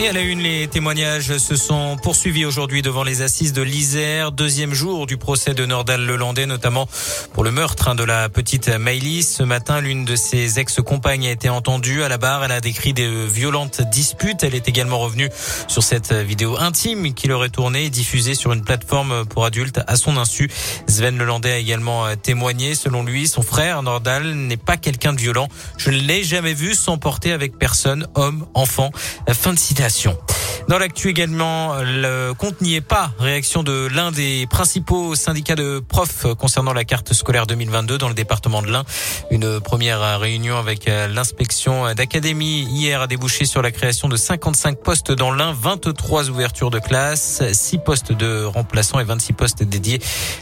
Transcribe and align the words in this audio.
Et 0.00 0.06
à 0.06 0.12
la 0.12 0.20
une, 0.20 0.38
les 0.38 0.68
témoignages 0.68 1.38
se 1.38 1.56
sont 1.56 1.96
poursuivis 2.00 2.44
aujourd'hui 2.44 2.82
devant 2.82 3.02
les 3.02 3.20
assises 3.20 3.52
de 3.52 3.62
l'Isère. 3.62 4.30
Deuxième 4.30 4.72
jour 4.72 5.06
du 5.06 5.16
procès 5.16 5.54
de 5.54 5.66
Nordal 5.66 6.06
Lelandais, 6.06 6.46
notamment 6.46 6.88
pour 7.32 7.42
le 7.42 7.50
meurtre 7.50 7.88
hein, 7.88 7.96
de 7.96 8.04
la 8.04 8.28
petite 8.28 8.68
Maïlis. 8.68 9.24
Ce 9.24 9.42
matin, 9.42 9.80
l'une 9.80 10.04
de 10.04 10.14
ses 10.14 10.60
ex-compagnes 10.60 11.26
a 11.26 11.32
été 11.32 11.48
entendue 11.48 12.04
à 12.04 12.08
la 12.08 12.16
barre. 12.16 12.44
Elle 12.44 12.52
a 12.52 12.60
décrit 12.60 12.92
des 12.92 13.26
violentes 13.26 13.82
disputes. 13.90 14.44
Elle 14.44 14.54
est 14.54 14.68
également 14.68 15.00
revenue 15.00 15.30
sur 15.66 15.82
cette 15.82 16.12
vidéo 16.12 16.56
intime 16.60 17.12
qu'il 17.12 17.32
aurait 17.32 17.48
tournée 17.48 17.86
et 17.86 17.90
diffusée 17.90 18.36
sur 18.36 18.52
une 18.52 18.62
plateforme 18.62 19.26
pour 19.26 19.44
adultes 19.46 19.80
à 19.88 19.96
son 19.96 20.16
insu. 20.16 20.48
Sven 20.86 21.18
Lelandais 21.18 21.54
a 21.54 21.58
également 21.58 22.14
témoigné. 22.14 22.76
Selon 22.76 23.02
lui, 23.02 23.26
son 23.26 23.42
frère 23.42 23.82
Nordal 23.82 24.32
n'est 24.32 24.56
pas 24.56 24.76
quelqu'un 24.76 25.12
de 25.12 25.20
violent. 25.20 25.48
Je 25.76 25.90
ne 25.90 25.96
l'ai 25.96 26.22
jamais 26.22 26.54
vu 26.54 26.74
s'emporter 26.74 27.32
avec 27.32 27.58
personne, 27.58 28.06
homme, 28.14 28.46
enfant. 28.54 28.92
Fin 29.32 29.52
de 29.52 29.58
citation 29.58 29.87
contamination. 29.88 30.37
Dans 30.68 30.78
l'actu 30.78 31.08
également, 31.08 31.76
le 31.82 32.34
compte 32.34 32.60
n'y 32.60 32.74
est 32.74 32.82
pas. 32.82 33.12
Réaction 33.18 33.62
de 33.62 33.88
l'un 33.90 34.12
des 34.12 34.46
principaux 34.50 35.14
syndicats 35.14 35.54
de 35.54 35.78
profs 35.78 36.26
concernant 36.34 36.74
la 36.74 36.84
carte 36.84 37.14
scolaire 37.14 37.46
2022 37.46 37.96
dans 37.96 38.08
le 38.08 38.14
département 38.14 38.60
de 38.60 38.70
l'Ain. 38.70 38.84
Une 39.30 39.60
première 39.60 40.20
réunion 40.20 40.58
avec 40.58 40.84
l'inspection 40.84 41.94
d'académie 41.94 42.66
hier 42.68 43.00
a 43.00 43.06
débouché 43.06 43.46
sur 43.46 43.62
la 43.62 43.70
création 43.70 44.10
de 44.10 44.16
55 44.18 44.76
postes 44.82 45.10
dans 45.10 45.32
l'Ain, 45.32 45.54
23 45.58 46.28
ouvertures 46.28 46.70
de 46.70 46.80
classe, 46.80 47.42
6 47.50 47.78
postes 47.78 48.12
de 48.12 48.44
remplaçants 48.44 49.00
et 49.00 49.04
26 49.04 49.32
postes 49.32 49.62
dédiés 49.62 50.00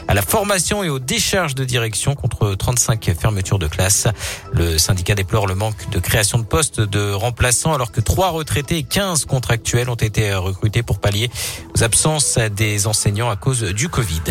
à 0.09 0.13
la 0.13 0.21
formation 0.21 0.83
et 0.83 0.89
aux 0.89 0.99
décharges 0.99 1.55
de 1.55 1.63
direction 1.63 2.15
contre 2.15 2.53
35 2.53 3.15
fermetures 3.17 3.59
de 3.59 3.67
classe. 3.67 4.09
Le 4.51 4.77
syndicat 4.77 5.15
déplore 5.15 5.47
le 5.47 5.55
manque 5.55 5.89
de 5.89 5.99
création 5.99 6.37
de 6.37 6.43
postes 6.43 6.81
de 6.81 7.13
remplaçants 7.13 7.73
alors 7.73 7.93
que 7.93 8.01
3 8.01 8.31
retraités 8.31 8.79
et 8.79 8.83
15 8.83 9.23
contractuels 9.23 9.89
ont 9.89 9.95
été 9.95 10.16
recrutés 10.17 10.83
pour 10.83 10.99
pallier 10.99 11.29
aux 11.75 11.83
absences 11.83 12.37
des 12.37 12.87
enseignants 12.87 13.29
à 13.29 13.35
cause 13.35 13.61
du 13.61 13.89
Covid. 13.89 14.21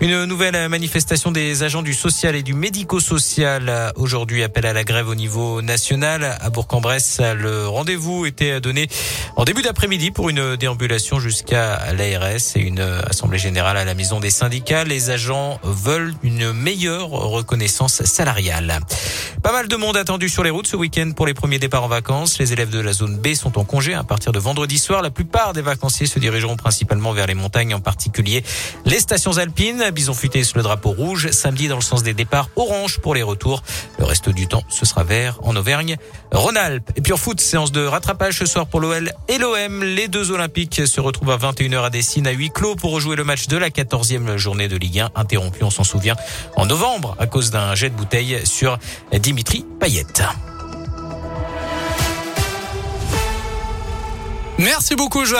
Une 0.00 0.24
nouvelle 0.24 0.68
manifestation 0.70 1.30
des 1.30 1.62
agents 1.62 1.82
du 1.82 1.92
social 1.92 2.34
et 2.34 2.42
du 2.42 2.54
médico-social 2.54 3.92
aujourd'hui 3.96 4.42
appelle 4.42 4.64
à 4.64 4.72
la 4.72 4.82
grève 4.82 5.08
au 5.08 5.14
niveau 5.14 5.60
national. 5.60 6.38
À 6.40 6.48
Bourg-en-Bresse, 6.48 7.20
le 7.20 7.68
rendez-vous 7.68 8.24
était 8.24 8.62
donné 8.62 8.88
en 9.36 9.44
début 9.44 9.60
d'après-midi 9.60 10.10
pour 10.10 10.30
une 10.30 10.56
déambulation 10.56 11.20
jusqu'à 11.20 11.92
l'ARS 11.92 12.56
et 12.56 12.60
une 12.60 12.80
assemblée 12.80 13.38
générale 13.38 13.76
à 13.76 13.84
la 13.84 13.94
maison 13.94 14.20
des 14.20 14.30
syndicats. 14.30 14.84
Les 14.84 15.10
agents 15.10 15.60
veulent 15.64 16.14
une 16.22 16.54
meilleure 16.54 17.10
reconnaissance 17.10 18.02
salariale. 18.04 18.80
Pas 19.42 19.52
mal 19.52 19.68
de 19.68 19.76
monde 19.76 19.98
attendu 19.98 20.30
sur 20.30 20.42
les 20.42 20.50
routes 20.50 20.66
ce 20.66 20.76
week-end 20.76 21.12
pour 21.14 21.26
les 21.26 21.34
premiers 21.34 21.58
départs 21.58 21.84
en 21.84 21.88
vacances. 21.88 22.38
Les 22.38 22.54
élèves 22.54 22.70
de 22.70 22.80
la 22.80 22.94
zone 22.94 23.18
B 23.18 23.34
sont 23.34 23.58
en 23.58 23.64
congé 23.64 23.92
à 23.92 24.02
partir 24.02 24.32
de 24.32 24.38
vendredi 24.38 24.78
soir. 24.78 25.02
La 25.02 25.10
plupart 25.10 25.52
des 25.52 25.62
vacanciers 25.62 26.06
se 26.06 26.18
dirigeront 26.18 26.56
principalement 26.56 27.12
vers 27.12 27.26
les 27.26 27.34
montagnes, 27.34 27.74
en 27.74 27.80
particulier 27.80 28.42
les 28.86 28.98
stations 28.98 29.36
alpines. 29.36 29.89
Bison 29.90 30.14
futé 30.14 30.44
sous 30.44 30.56
le 30.56 30.62
drapeau 30.62 30.90
rouge. 30.90 31.30
Samedi, 31.30 31.68
dans 31.68 31.76
le 31.76 31.82
sens 31.82 32.02
des 32.02 32.14
départs, 32.14 32.48
orange 32.56 32.98
pour 32.98 33.14
les 33.14 33.22
retours. 33.22 33.62
Le 33.98 34.04
reste 34.04 34.28
du 34.28 34.46
temps, 34.46 34.62
ce 34.68 34.86
sera 34.86 35.04
vert 35.04 35.38
en 35.42 35.56
Auvergne, 35.56 35.96
Rhône-Alpes. 36.32 36.90
Et 36.96 37.00
puis 37.00 37.12
en 37.12 37.16
foot, 37.16 37.40
séance 37.40 37.72
de 37.72 37.84
rattrapage 37.84 38.38
ce 38.38 38.46
soir 38.46 38.66
pour 38.66 38.80
l'OL 38.80 39.12
et 39.28 39.38
l'OM. 39.38 39.84
Les 39.84 40.08
deux 40.08 40.30
Olympiques 40.30 40.86
se 40.86 41.00
retrouvent 41.00 41.30
à 41.30 41.36
21h 41.38 41.84
à 41.84 41.90
Dessine 41.90 42.26
à 42.26 42.32
huis 42.32 42.50
clos 42.50 42.76
pour 42.76 42.92
rejouer 42.92 43.16
le 43.16 43.24
match 43.24 43.46
de 43.46 43.56
la 43.56 43.70
14e 43.70 44.36
journée 44.36 44.68
de 44.68 44.76
Ligue 44.76 45.00
1, 45.00 45.10
interrompu, 45.14 45.64
on 45.64 45.70
s'en 45.70 45.84
souvient, 45.84 46.16
en 46.56 46.66
novembre 46.66 47.16
à 47.18 47.26
cause 47.26 47.50
d'un 47.50 47.74
jet 47.74 47.90
de 47.90 47.96
bouteille 47.96 48.40
sur 48.44 48.78
Dimitri 49.12 49.64
Payet. 49.78 50.06
Merci 54.58 54.94
beaucoup, 54.94 55.24
Joanne. 55.24 55.38